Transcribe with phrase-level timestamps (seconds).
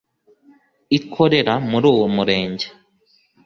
[0.97, 2.67] ikorera muri uwo Murenge